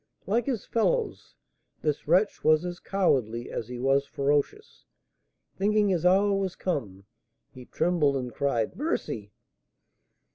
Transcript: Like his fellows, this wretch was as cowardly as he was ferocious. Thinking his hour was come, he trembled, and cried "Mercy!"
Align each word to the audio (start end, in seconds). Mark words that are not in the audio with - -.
Like 0.25 0.47
his 0.47 0.65
fellows, 0.65 1.35
this 1.83 2.07
wretch 2.07 2.43
was 2.43 2.65
as 2.65 2.79
cowardly 2.79 3.51
as 3.51 3.67
he 3.67 3.77
was 3.77 4.07
ferocious. 4.07 4.85
Thinking 5.55 5.89
his 5.89 6.07
hour 6.07 6.33
was 6.33 6.55
come, 6.55 7.05
he 7.51 7.65
trembled, 7.65 8.15
and 8.17 8.33
cried 8.33 8.75
"Mercy!" 8.75 9.31